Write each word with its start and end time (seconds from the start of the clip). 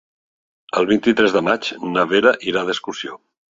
El 0.81 0.87
vint-i-tres 0.91 1.37
de 1.37 1.45
maig 1.49 1.71
na 1.93 2.07
Vera 2.15 2.35
irà 2.55 2.67
d'excursió. 2.73 3.23